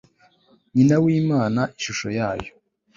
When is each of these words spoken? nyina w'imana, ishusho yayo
nyina 0.73 0.95
w'imana, 1.03 1.61
ishusho 1.79 2.07
yayo 2.17 2.51